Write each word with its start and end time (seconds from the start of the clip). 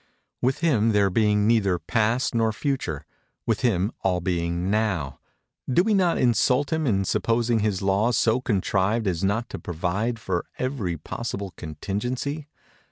With 0.41 0.61
Him 0.61 0.93
there 0.93 1.11
being 1.11 1.45
neither 1.45 1.77
Past 1.77 2.33
nor 2.33 2.51
Future—with 2.51 3.61
Him 3.61 3.91
all 4.01 4.19
being 4.19 4.71
Now—do 4.71 5.83
we 5.83 5.93
not 5.93 6.17
insult 6.17 6.73
him 6.73 6.87
in 6.87 7.05
supposing 7.05 7.59
his 7.59 7.83
laws 7.83 8.17
so 8.17 8.41
contrived 8.41 9.05
as 9.05 9.23
not 9.23 9.47
to 9.49 9.59
provide 9.59 10.17
for 10.17 10.45
every 10.57 10.97
possible 10.97 11.53
contingency? 11.55 12.47